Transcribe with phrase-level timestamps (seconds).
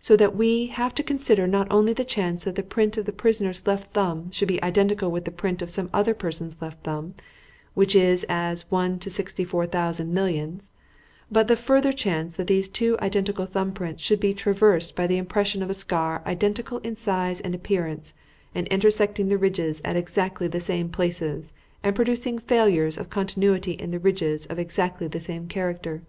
[0.00, 3.12] So that we have to consider not only the chance that the print of the
[3.12, 7.14] prisoner's left thumb should be identical with the print of some other person's left thumb
[7.74, 10.72] which is as one to sixty four thousand millions
[11.30, 15.16] but the further chance that these two identical thumb prints should be traversed by the
[15.16, 18.14] impression of a scar identical in size and appearance,
[18.56, 21.52] and intersecting the ridges at exactly the same places
[21.84, 26.02] and producing failures of continuity in the ridges of exactly the same character.